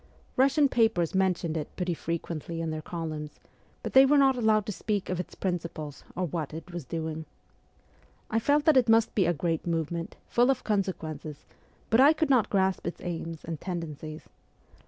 [0.35, 3.39] Russian papers mentioned it pretty frequently in their columns,
[3.83, 7.25] but they were not allowed to speak of its principles or what it was doing.
[8.27, 11.45] I felt that it must be a great movement, full of consequences,
[11.91, 14.27] but I could not grasp its aims and tendencies.